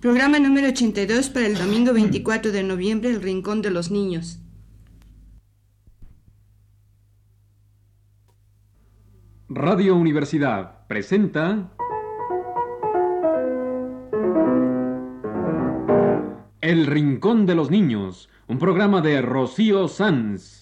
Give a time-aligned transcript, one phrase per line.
[0.00, 4.38] Programa número 82 para el domingo 24 de noviembre, El Rincón de los Niños.
[9.48, 11.72] Radio Universidad presenta
[16.60, 20.57] El Rincón de los Niños, un programa de Rocío Sanz.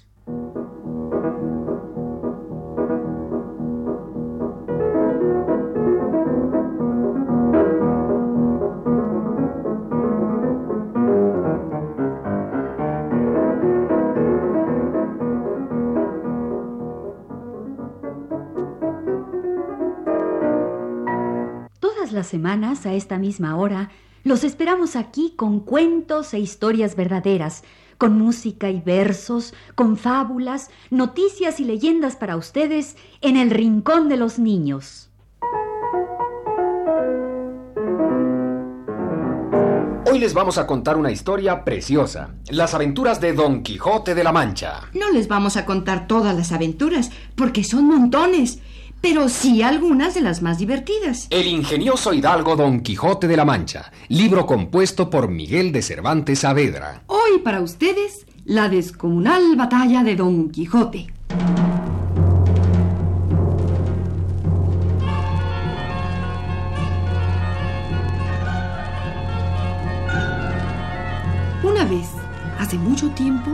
[22.06, 23.90] Todas las semanas, a esta misma hora,
[24.22, 27.64] los esperamos aquí con cuentos e historias verdaderas,
[27.98, 34.18] con música y versos, con fábulas, noticias y leyendas para ustedes en el Rincón de
[34.18, 35.10] los Niños.
[40.08, 44.30] Hoy les vamos a contar una historia preciosa, las aventuras de Don Quijote de la
[44.30, 44.82] Mancha.
[44.94, 48.60] No les vamos a contar todas las aventuras, porque son montones,
[49.00, 51.26] pero sí algunas de las más divertidas.
[51.30, 57.02] El ingenioso hidalgo Don Quijote de la Mancha, libro compuesto por Miguel de Cervantes Saavedra.
[57.06, 61.06] Hoy para ustedes, la descomunal batalla de Don Quijote.
[71.62, 72.08] Una vez,
[72.58, 73.50] hace mucho tiempo,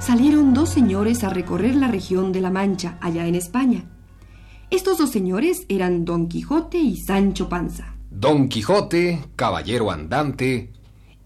[0.00, 3.84] salieron dos señores a recorrer la región de la Mancha, allá en España.
[4.70, 7.94] Estos dos señores eran Don Quijote y Sancho Panza.
[8.10, 10.70] Don Quijote, caballero andante,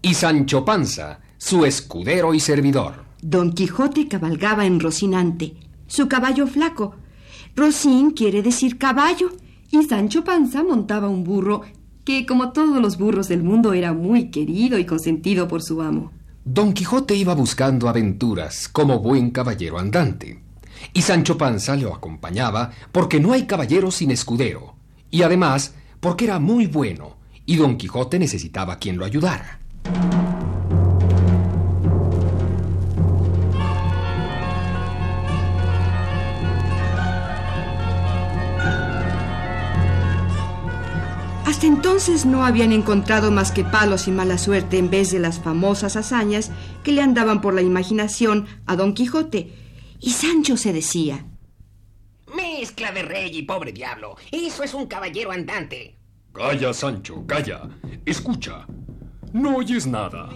[0.01, 3.03] y Sancho Panza, su escudero y servidor.
[3.21, 5.55] Don Quijote cabalgaba en Rocinante,
[5.87, 6.95] su caballo flaco.
[7.53, 9.31] Rocín quiere decir caballo,
[9.69, 11.63] y Sancho Panza montaba un burro
[12.05, 16.13] que, como todos los burros del mundo, era muy querido y consentido por su amo.
[16.45, 20.42] Don Quijote iba buscando aventuras como buen caballero andante.
[20.91, 24.75] Y Sancho Panza lo acompañaba porque no hay caballero sin escudero.
[25.09, 29.59] Y además porque era muy bueno y Don Quijote necesitaba quien lo ayudara.
[41.45, 45.39] Hasta entonces no habían encontrado más que palos y mala suerte en vez de las
[45.39, 46.51] famosas hazañas
[46.83, 49.62] que le andaban por la imaginación a Don Quijote.
[50.03, 51.25] Y Sancho se decía,
[52.35, 54.17] Mezcla de rey y pobre diablo.
[54.33, 55.97] Eso es un caballero andante.
[56.33, 57.69] Calla, Sancho, calla.
[58.05, 58.67] Escucha.
[59.31, 60.29] No oyes nada.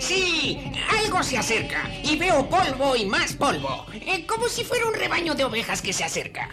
[0.00, 0.58] Sí,
[1.02, 1.90] algo se acerca.
[2.04, 3.86] Y veo polvo y más polvo.
[3.94, 6.50] Eh, como si fuera un rebaño de ovejas que se acerca.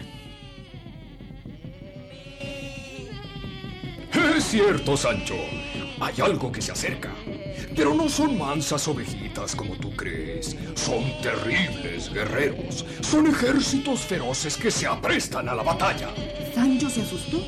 [4.34, 5.36] Es cierto, Sancho.
[6.00, 7.12] Hay algo que se acerca.
[7.76, 10.56] Pero no son mansas ovejitas como tú crees.
[10.74, 12.84] Son terribles guerreros.
[13.00, 16.08] Son ejércitos feroces que se aprestan a la batalla.
[16.54, 17.42] Sancho se asustó,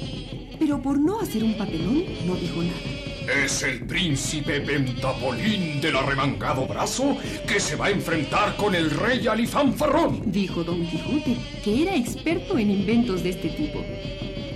[0.59, 3.07] pero por no hacer un papelón no dijo nada.
[3.45, 7.17] Es el príncipe Pentapolín del arremangado brazo
[7.47, 10.31] que se va a enfrentar con el rey Alifanfarrón.
[10.31, 13.85] Dijo Don Quijote, que era experto en inventos de este tipo.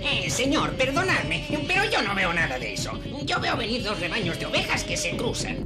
[0.03, 2.91] Eh, señor, perdonadme, pero yo no veo nada de eso.
[3.23, 5.57] Yo veo venir dos rebaños de ovejas que se cruzan.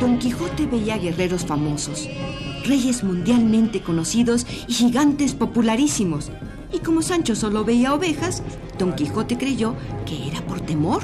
[0.00, 2.08] Don Quijote veía guerreros famosos,
[2.64, 6.30] reyes mundialmente conocidos y gigantes popularísimos.
[6.72, 8.42] Y como Sancho solo veía ovejas,
[8.80, 9.76] Don Quijote creyó
[10.06, 11.02] que era por temor.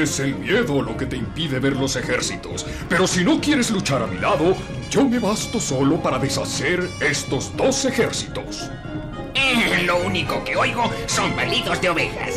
[0.00, 2.64] Es el miedo lo que te impide ver los ejércitos.
[2.88, 4.54] Pero si no quieres luchar a mi lado,
[4.90, 8.70] yo me basto solo para deshacer estos dos ejércitos.
[9.34, 12.34] Eh, lo único que oigo son palitos de ovejas.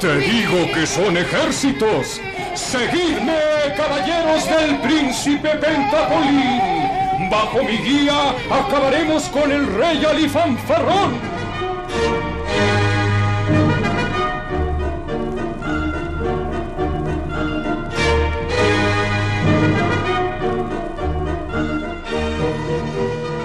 [0.00, 2.20] Te digo que son ejércitos.
[2.54, 3.40] Seguidme,
[3.76, 7.28] caballeros del príncipe Pentapolín.
[7.28, 11.33] Bajo mi guía acabaremos con el rey Alifanfarrón.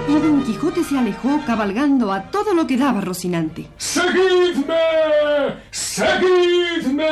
[0.08, 3.68] Y Don Quijote se alejó cabalgando a todo lo que daba Rocinante.
[3.76, 4.74] ¡Seguidme!
[5.70, 7.06] ¡Seguidme!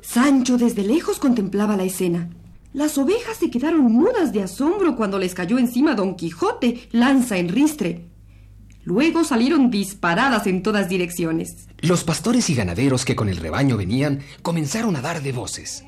[0.00, 2.28] Sancho desde lejos contemplaba la escena.
[2.72, 7.50] Las ovejas se quedaron mudas de asombro cuando les cayó encima Don Quijote, lanza en
[7.50, 8.11] ristre.
[8.84, 11.68] Luego salieron disparadas en todas direcciones.
[11.78, 15.84] Los pastores y ganaderos que con el rebaño venían comenzaron a dar de voces.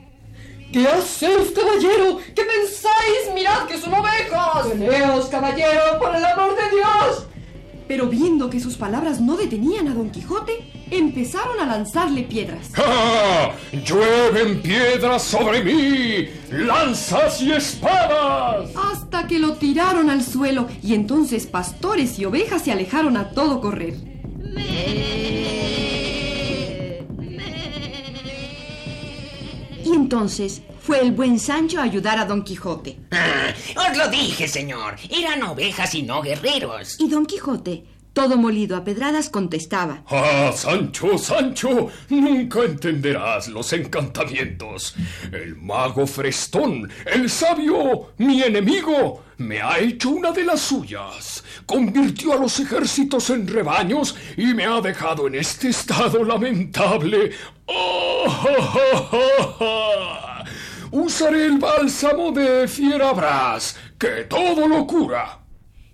[0.72, 2.18] ¿Qué hacéis, caballero?
[2.34, 3.34] ¿Qué pensáis?
[3.34, 4.68] Mirad que son ovejas.
[4.68, 7.26] Teneos, caballero, por el amor de Dios.
[7.86, 12.70] Pero viendo que sus palabras no detenían a Don Quijote, empezaron a lanzarle piedras.
[12.76, 13.50] ¡Ah!
[13.72, 16.28] ¡Llueven piedras sobre mí!
[16.50, 18.70] ¡Lanzas y espadas!
[18.74, 23.60] Hasta que lo tiraron al suelo y entonces pastores y ovejas se alejaron a todo
[23.60, 23.94] correr.
[29.84, 32.98] Y entonces fue el buen Sancho a ayudar a Don Quijote.
[33.10, 34.96] Ah, os lo dije, señor.
[35.08, 37.00] Eran ovejas y no guerreros.
[37.00, 40.02] Y Don Quijote, todo molido a pedradas, contestaba.
[40.10, 44.94] Ah, Sancho, Sancho, nunca entenderás los encantamientos.
[45.32, 51.42] El mago Frestón, el sabio, mi enemigo, me ha hecho una de las suyas.
[51.64, 57.30] Convirtió a los ejércitos en rebaños y me ha dejado en este estado lamentable.
[57.66, 60.33] ¡Ah,
[60.96, 65.44] Usaré el bálsamo de Fierabras, que todo lo cura.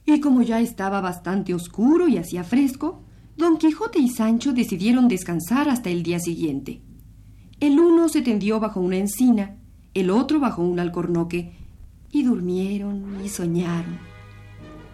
[0.05, 3.03] Y como ya estaba bastante oscuro y hacía fresco,
[3.35, 6.83] Don Quijote y Sancho decidieron descansar hasta el día siguiente.
[7.61, 9.57] El uno se tendió bajo una encina,
[9.95, 11.55] el otro bajo un alcornoque,
[12.13, 13.99] y durmieron y soñaron.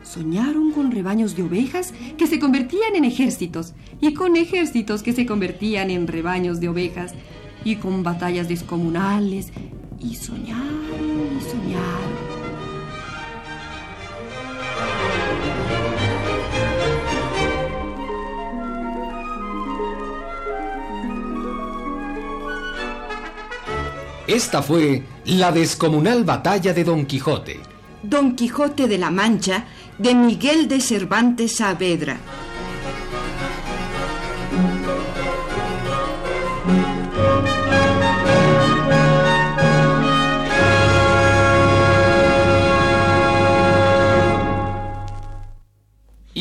[0.05, 5.27] Soñaron con rebaños de ovejas que se convertían en ejércitos, y con ejércitos que se
[5.27, 7.13] convertían en rebaños de ovejas,
[7.65, 9.53] y con batallas descomunales,
[10.01, 12.27] y soñaron y soñaron.
[24.27, 27.61] Esta fue la descomunal batalla de Don Quijote.
[28.03, 29.65] Don Quijote de la Mancha
[29.99, 32.19] de Miguel de Cervantes Saavedra.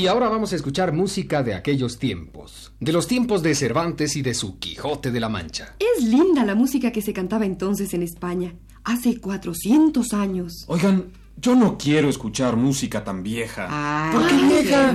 [0.06, 4.22] Y ahora vamos a escuchar música de aquellos tiempos, de los tiempos de Cervantes y
[4.22, 5.78] de su Quijote de la Mancha.
[5.80, 8.54] Es linda la música que se cantaba entonces en España,
[8.84, 10.66] hace 400 años.
[10.68, 11.06] Oigan,
[11.38, 13.66] yo no quiero escuchar música tan vieja.
[13.68, 14.94] Ay, ¿Por qué vieja?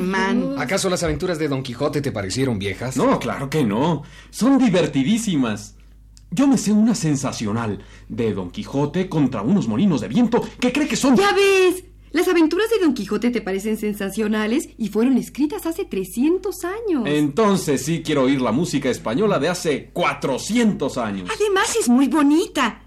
[0.58, 2.96] ¿Acaso las aventuras de Don Quijote te parecieron viejas?
[2.96, 4.04] No, claro que no.
[4.30, 5.74] Son divertidísimas.
[6.30, 10.86] Yo me sé una sensacional de Don Quijote contra unos molinos de viento que cree
[10.86, 11.16] que son...
[11.16, 16.64] Ya ves, las aventuras de Don Quijote te parecen sensacionales y fueron escritas hace 300
[16.64, 17.04] años.
[17.06, 21.30] Entonces sí quiero oír la música española de hace 400 años.
[21.32, 22.82] Además es muy bonita.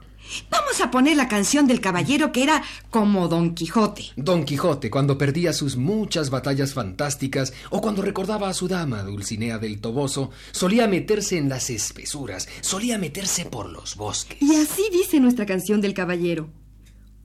[0.50, 4.06] Vamos a poner la canción del caballero que era como Don Quijote.
[4.16, 9.58] Don Quijote, cuando perdía sus muchas batallas fantásticas o cuando recordaba a su dama Dulcinea
[9.58, 14.42] del Toboso, solía meterse en las espesuras, solía meterse por los bosques.
[14.42, 16.50] Y así dice nuestra canción del caballero.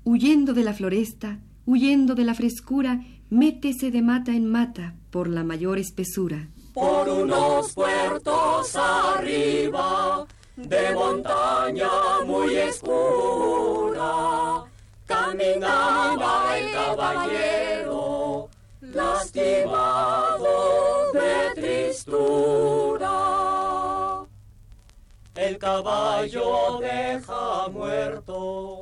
[0.05, 5.45] Huyendo de la floresta, huyendo de la frescura, métese de mata en mata por la
[5.45, 6.49] mayor espesura.
[6.73, 10.27] por unos puertos arriba
[10.57, 11.91] de montaña
[12.25, 14.05] muy escura.
[15.05, 18.49] Caminaba el caballero,
[18.81, 20.47] lastimado
[21.13, 23.13] de tristura.
[25.35, 28.81] El caballo deja muerto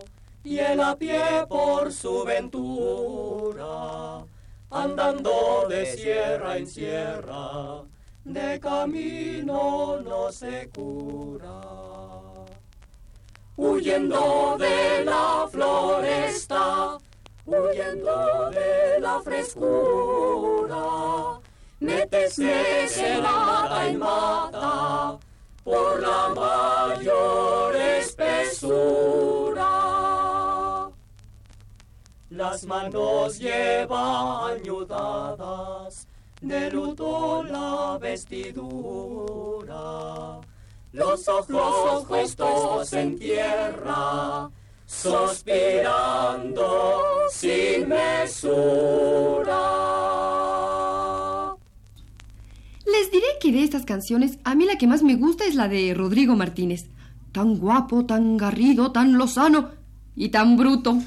[0.55, 4.25] él a pie por su ventura,
[4.71, 7.83] andando de sierra en sierra,
[8.25, 11.61] de camino no se cura.
[13.57, 16.99] Huyendo de la floresta,
[17.45, 21.41] huyendo de la frescura,
[21.81, 25.19] métese se mata y mata
[25.65, 29.75] por la mayor espesura.
[32.37, 36.07] Las manos lleva añudadas,
[36.43, 39.73] de luto la vestidura.
[40.93, 44.50] Los ojos puestos en tierra,
[44.85, 46.61] suspirando
[47.33, 48.75] sin mesura.
[52.85, 55.69] Les diré que de estas canciones, a mí la que más me gusta es la
[55.69, 56.90] de Rodrigo Martínez.
[57.33, 59.71] Tan guapo, tan garrido, tan lozano
[60.14, 60.99] y tan bruto.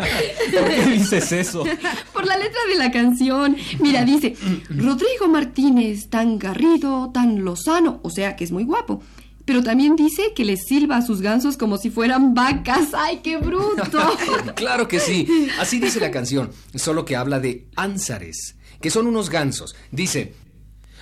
[0.00, 1.64] ¿Por qué dices eso?
[2.12, 3.56] Por la letra de la canción.
[3.80, 4.36] Mira, dice,
[4.68, 9.02] Rodrigo Martínez, tan garrido, tan lozano, o sea que es muy guapo.
[9.44, 12.94] Pero también dice que les silba a sus gansos como si fueran vacas.
[12.94, 13.82] ¡Ay, qué bruto!
[14.54, 19.28] claro que sí, así dice la canción, solo que habla de ánsares, que son unos
[19.30, 19.74] gansos.
[19.90, 20.34] Dice,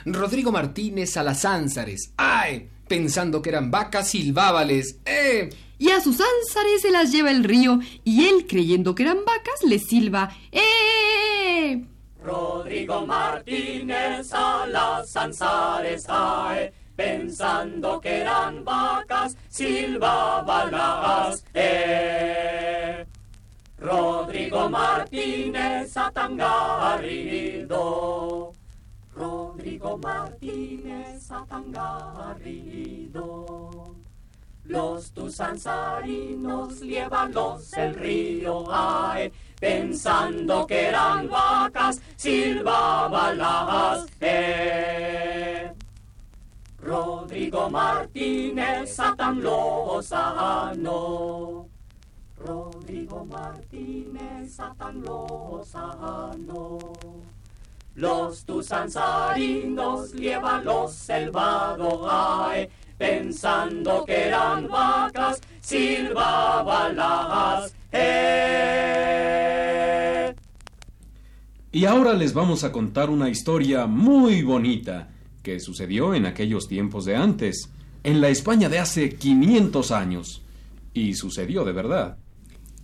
[0.07, 2.69] Rodrigo Martínez a las ánsares, ¡ay!
[2.87, 5.51] Pensando que eran vacas, silbábales, ¡eh!
[5.79, 9.63] Y a sus ánsares se las lleva el río, y él, creyendo que eran vacas,
[9.65, 11.85] les silba ¡Eh!
[12.23, 23.07] Rodrigo Martínez a las anzares hay, pensando que eran vacas, silbaba las eh.
[23.79, 27.73] Rodrigo Martínez a tan garrido,
[29.15, 33.49] Rodrigo Martínez a tan garrido.
[34.69, 45.73] Los tusanzarinos llévalos el río ay, pensando que eran vacas, silbaba las eh.
[46.83, 50.47] Rodrigo Martínez a tan lozano.
[52.37, 56.79] Rodrigo Martínez a tan lozano.
[57.95, 62.69] Los tusanzarinos llévalos el vado ay,
[62.99, 68.79] pensando que eran vacas, silbaba las eh.
[71.71, 75.11] Y ahora les vamos a contar una historia muy bonita
[75.43, 77.71] que sucedió en aquellos tiempos de antes,
[78.03, 80.43] en la España de hace 500 años.
[80.93, 82.19] Y sucedió de verdad.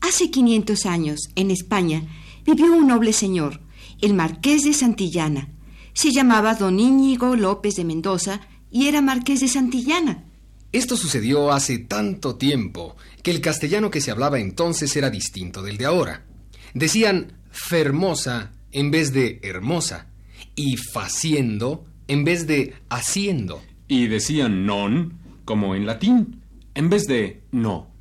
[0.00, 2.02] Hace 500 años, en España,
[2.44, 3.60] vivió un noble señor,
[4.00, 5.48] el marqués de Santillana.
[5.94, 8.40] Se llamaba don Íñigo López de Mendoza
[8.74, 10.24] y era marqués de Santillana.
[10.72, 15.76] Esto sucedió hace tanto tiempo que el castellano que se hablaba entonces era distinto del
[15.76, 16.24] de ahora.
[16.74, 20.08] Decían fermosa en vez de hermosa
[20.56, 23.62] y faciendo en vez de haciendo.
[23.86, 26.42] Y decían non, como en latín,
[26.74, 27.92] en vez de no.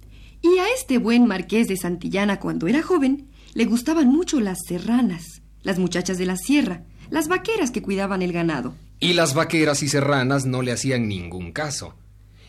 [0.41, 5.43] Y a este buen marqués de Santillana, cuando era joven, le gustaban mucho las serranas,
[5.61, 8.73] las muchachas de la sierra, las vaqueras que cuidaban el ganado.
[9.03, 11.93] Y las vaqueras y serranas no le hacían ningún caso.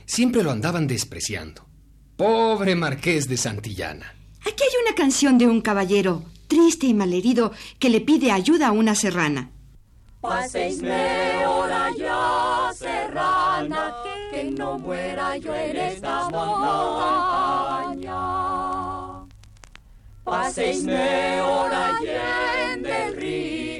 [0.07, 1.67] Siempre lo andaban despreciando.
[2.17, 4.15] Pobre marqués de Santillana.
[4.43, 8.71] Aquí hay una canción de un caballero, triste y malherido, que le pide ayuda a
[8.71, 9.51] una serrana.
[10.21, 13.93] Paséisme ahora ya, serrana,
[14.31, 18.15] que no muera yo en esta montaña.
[20.23, 23.74] Paséisme ahora ya del río.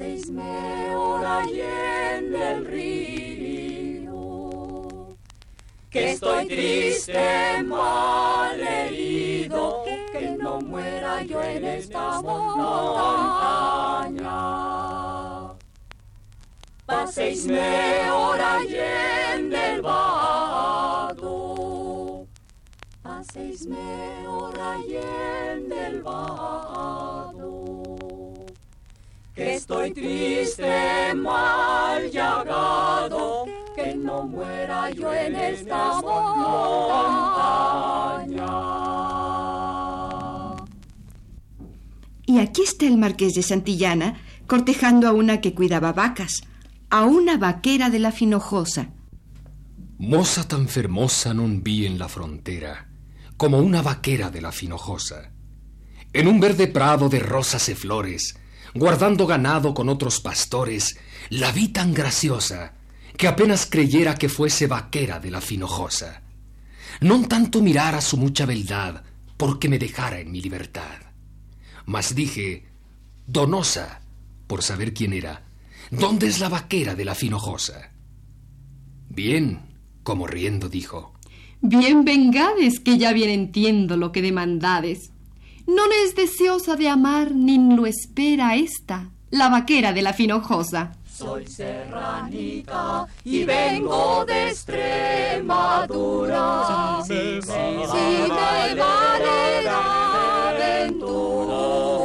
[0.00, 4.08] Paséisme ahora ya del río.
[5.90, 13.10] Que estoy triste, mal herido, que no muera yo en esta montaña.
[16.86, 21.26] Paséisme ahora en el vado.
[23.02, 27.19] Paséisme ahora en el vado.
[29.40, 37.36] Que estoy triste, mal llagado, que no muera yo en esta montaña.
[42.26, 46.42] Y aquí está el marqués de Santillana cortejando a una que cuidaba vacas,
[46.90, 48.90] a una vaquera de la Finojosa.
[49.96, 52.90] Moza tan fermosa non vi en la frontera,
[53.38, 55.32] como una vaquera de la Finojosa.
[56.12, 58.34] En un verde prado de rosas y flores,
[58.74, 60.96] guardando ganado con otros pastores,
[61.30, 62.74] la vi tan graciosa
[63.16, 66.22] que apenas creyera que fuese vaquera de la Finojosa.
[67.00, 69.02] Non tanto mirara su mucha beldad,
[69.36, 71.12] porque me dejara en mi libertad.
[71.86, 72.68] Mas dije,
[73.26, 74.02] donosa,
[74.46, 75.44] por saber quién era,
[75.90, 77.92] ¿dónde es la vaquera de la Finojosa?
[79.08, 79.60] Bien,
[80.02, 81.14] como riendo dijo,
[81.62, 85.12] Bien vengades, que ya bien entiendo lo que demandades.
[85.66, 90.92] No es deseosa de amar, ni lo espera esta, la vaquera de la Finojosa.
[91.20, 97.02] Soy serranita y vengo de Extremadura.
[97.06, 102.00] Si me vale la aventura.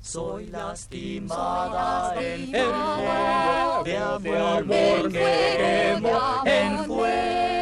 [0.00, 3.98] Soy lastimada en fuego de
[4.38, 7.57] amor que quemo, en fuego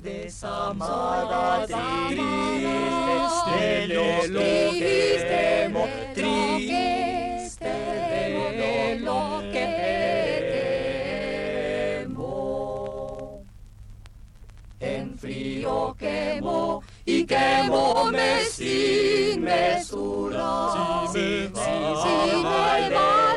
[0.00, 2.20] Soy desamada, triste
[3.60, 9.66] de lo que temo, triste de lo que
[12.06, 13.44] temo.
[14.80, 21.08] En frío quemo y quemome sin mesura.
[21.12, 23.29] Si me vale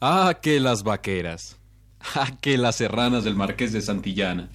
[0.00, 1.56] Ah, que las vaqueras.
[2.14, 4.48] Ah, que las serranas del marqués de Santillana.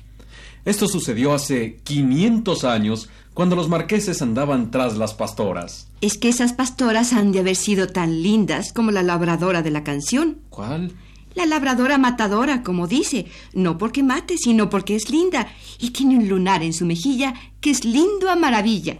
[0.65, 5.87] Esto sucedió hace 500 años, cuando los marqueses andaban tras las pastoras.
[6.01, 9.83] Es que esas pastoras han de haber sido tan lindas como la labradora de la
[9.83, 10.39] canción.
[10.49, 10.93] ¿Cuál?
[11.35, 15.47] La labradora matadora, como dice, no porque mate, sino porque es linda
[15.79, 18.97] y tiene un lunar en su mejilla que es lindo a maravilla.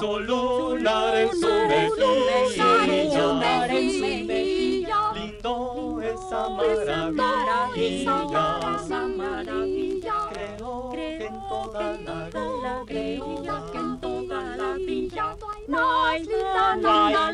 [0.00, 1.48] Su lunar en su
[3.34, 6.48] mejilla, lindo esa
[7.10, 8.16] maravilla.
[10.30, 17.24] Creo que en toda la villa, que en toda la villa, no hay bonita,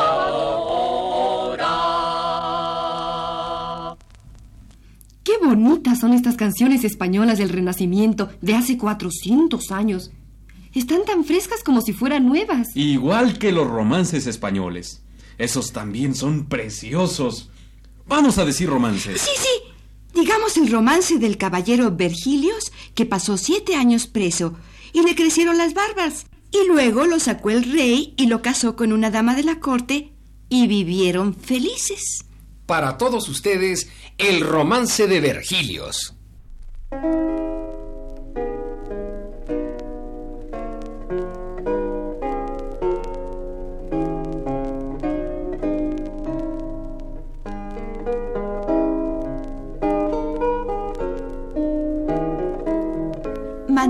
[5.23, 10.11] Qué bonitas son estas canciones españolas del Renacimiento de hace 400 años.
[10.73, 12.69] Están tan frescas como si fueran nuevas.
[12.75, 15.03] Igual que los romances españoles.
[15.37, 17.49] Esos también son preciosos.
[18.07, 19.21] Vamos a decir romances.
[19.21, 19.70] Sí, sí.
[20.21, 24.53] Digamos el romance del caballero Vergilios, que pasó siete años preso
[24.93, 26.27] y le crecieron las barbas.
[26.51, 30.13] Y luego lo sacó el rey y lo casó con una dama de la corte
[30.47, 32.23] y vivieron felices.
[32.67, 36.13] Para todos ustedes, el romance de Vergilios.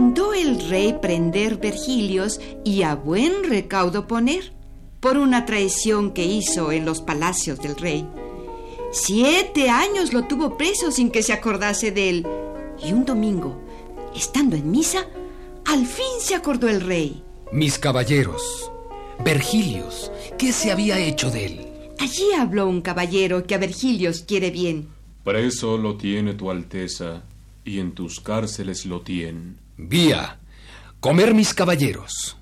[0.01, 4.51] Mandó el rey prender Vergilios y a buen recaudo poner
[4.99, 8.07] por una traición que hizo en los palacios del rey.
[8.91, 12.27] Siete años lo tuvo preso sin que se acordase de él.
[12.83, 13.61] Y un domingo,
[14.15, 15.05] estando en misa,
[15.65, 17.23] al fin se acordó el rey.
[17.51, 18.71] Mis caballeros,
[19.23, 21.67] Vergilios, ¿qué se había hecho de él?
[21.99, 24.87] Allí habló un caballero que a Vergilios quiere bien.
[25.23, 27.21] Preso lo tiene tu alteza,
[27.63, 29.61] y en tus cárceles lo tienen.
[29.83, 30.39] Vía,
[30.99, 32.37] comer mis caballeros.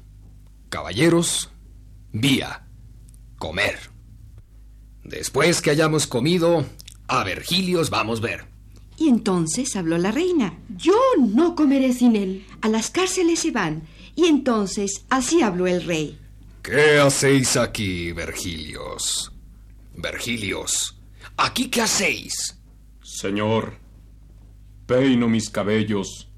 [0.69, 1.49] Caballeros,
[2.11, 2.67] vía,
[3.37, 3.79] comer.
[5.05, 6.65] Después que hayamos comido,
[7.07, 8.45] a Vergilios vamos ver.
[8.97, 10.59] Y entonces habló la reina.
[10.75, 12.45] Yo no comeré sin él.
[12.61, 13.83] A las cárceles se van.
[14.15, 16.19] Y entonces así habló el rey.
[16.61, 19.31] ¿Qué hacéis aquí, Vergilios?
[19.95, 20.99] Vergilios,
[21.37, 22.57] ¿aquí qué hacéis?
[23.01, 23.77] Señor,
[24.85, 26.28] peino mis cabellos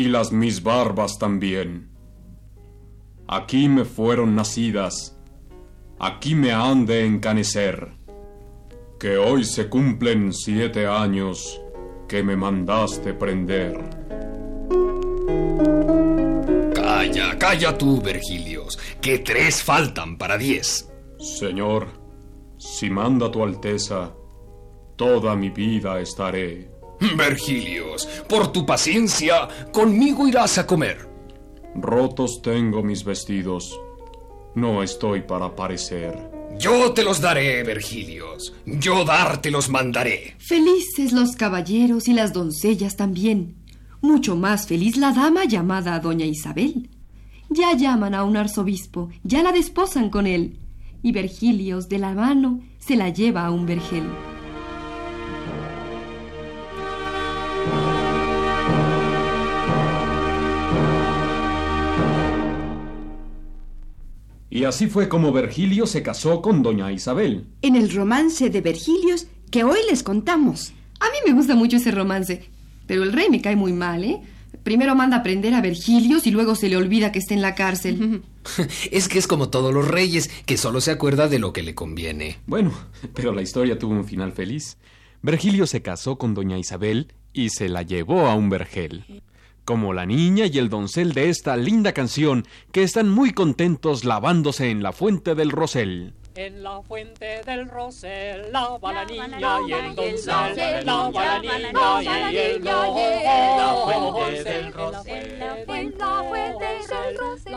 [0.00, 1.90] y las mis barbas también.
[3.28, 5.18] Aquí me fueron nacidas,
[5.98, 7.92] aquí me han de encanecer,
[8.98, 11.60] que hoy se cumplen siete años
[12.08, 13.78] que me mandaste prender.
[16.74, 20.90] Calla, calla tú, Vergilios, que tres faltan para diez.
[21.18, 21.88] Señor,
[22.56, 24.14] si manda tu alteza,
[24.96, 26.69] toda mi vida estaré.
[27.16, 31.08] Vergilios, por tu paciencia, conmigo irás a comer.
[31.74, 33.78] Rotos tengo mis vestidos,
[34.54, 36.30] no estoy para parecer.
[36.58, 38.52] Yo te los daré, Vergilios.
[38.66, 40.34] Yo darte los mandaré.
[40.38, 43.56] Felices los caballeros y las doncellas también.
[44.02, 46.90] Mucho más feliz la dama llamada Doña Isabel.
[47.48, 50.58] Ya llaman a un arzobispo, ya la desposan con él.
[51.02, 54.04] Y Vergilios de la mano se la lleva a un vergel.
[64.60, 67.46] Y así fue como Vergilio se casó con doña Isabel.
[67.62, 70.74] En el romance de Vergilios que hoy les contamos.
[71.00, 72.50] A mí me gusta mucho ese romance,
[72.86, 74.20] pero el rey me cae muy mal, ¿eh?
[74.62, 77.54] Primero manda a prender a Vergilios y luego se le olvida que está en la
[77.54, 78.20] cárcel.
[78.90, 81.74] Es que es como todos los reyes, que solo se acuerda de lo que le
[81.74, 82.36] conviene.
[82.46, 82.74] Bueno,
[83.14, 84.76] pero la historia tuvo un final feliz.
[85.22, 89.22] Vergilio se casó con doña Isabel y se la llevó a un vergel.
[89.70, 94.68] Como la niña y el doncel de esta linda canción, que están muy contentos lavándose
[94.68, 96.12] en la fuente del Rosel.
[96.34, 102.36] En la fuente del rosel lava la niña y el doncel lava la niña y
[102.36, 103.22] el doncel.
[103.30, 107.54] En la fuente del rosel, en la fuente del rosel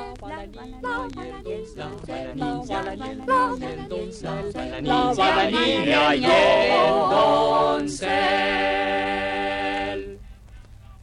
[4.83, 6.31] lava la niña y el
[7.89, 8.13] doncel.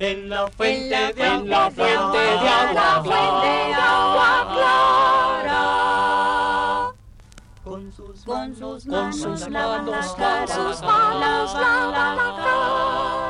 [0.03, 4.47] En la fuente de agua, fuente de agua, fuente de agua
[5.45, 5.61] clara.
[7.63, 13.30] Con sus, con sus manos, con sus manos, con sus manos, la cara.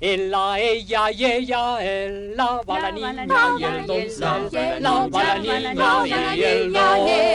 [0.00, 3.26] En la ella y ella, él la niña
[3.58, 7.34] y el doncel, lava la niña y el doncel.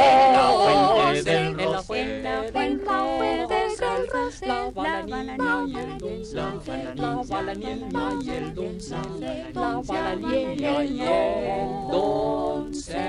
[1.60, 8.30] En la fuente del rosel, lava la niña y el doncel, lava la niña y
[8.30, 13.04] el doncel, lava la niña y el doncel.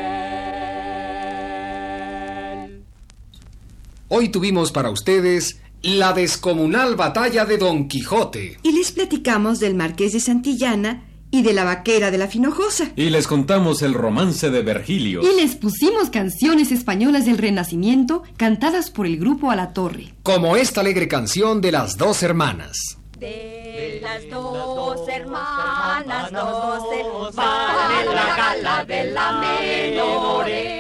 [4.09, 8.59] Hoy tuvimos para ustedes la descomunal batalla de Don Quijote.
[8.63, 12.93] Y les platicamos del Marqués de Santillana y de la vaquera de la Finojosa.
[12.97, 15.21] Y les contamos el romance de Vergilio.
[15.23, 20.15] Y les pusimos canciones españolas del Renacimiento cantadas por el grupo A la Torre.
[20.23, 22.97] Como esta alegre canción de las dos hermanas.
[23.19, 30.74] De las dos hermanas, dos hermanas, la gala de la menor.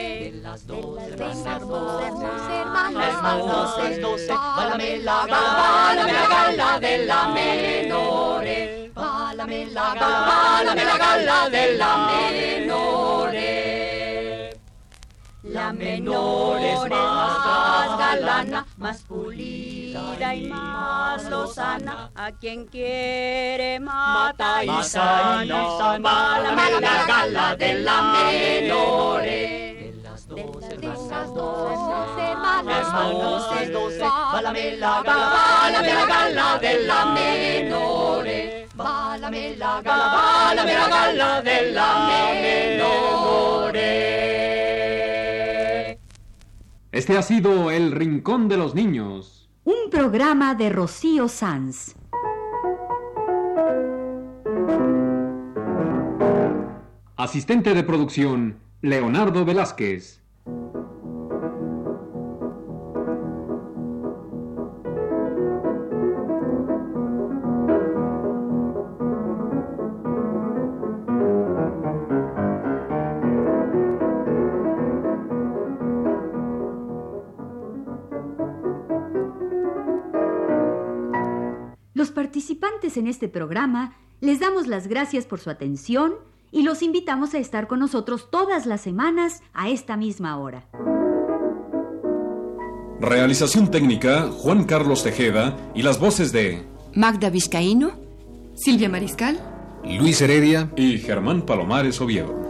[1.44, 2.02] Dos
[2.50, 8.44] hermanas, dos doce, válame la gala, gala de la menor.
[8.94, 13.34] Válame la gala, la gala de la menor.
[15.42, 22.10] La menor es más galana, más pulida y más lozana.
[22.14, 25.98] A quien quiere mata y sana.
[25.98, 29.43] La gala de la menor.
[32.94, 34.00] Hermanas, doce, doce.
[34.00, 35.30] Válame la gala,
[35.62, 38.26] válame la gala de la menor.
[38.74, 42.08] Válame la gala, válame la gala de la
[42.42, 43.76] menor.
[46.92, 49.48] Este ha sido El Rincón de los Niños.
[49.64, 51.94] Un programa de Rocío Sanz.
[57.16, 60.23] Asistente de producción, Leonardo Velázquez.
[82.34, 86.14] Participantes en este programa les damos las gracias por su atención
[86.50, 90.66] y los invitamos a estar con nosotros todas las semanas a esta misma hora.
[92.98, 97.92] Realización técnica, Juan Carlos Tejeda y las voces de Magda Vizcaíno,
[98.56, 99.38] Silvia Mariscal.
[99.84, 100.72] Luis Heredia.
[100.74, 102.43] y Germán Palomares Oviedo.